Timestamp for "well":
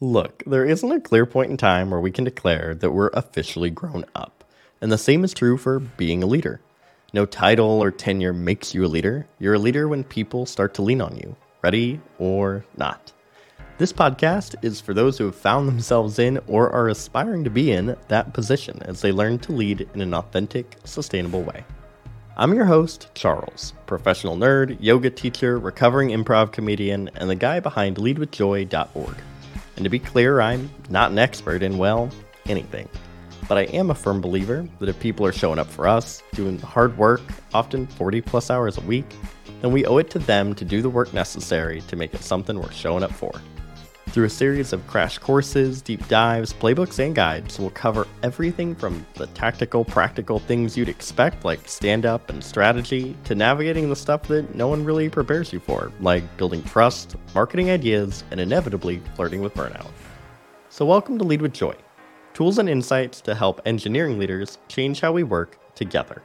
31.78-32.10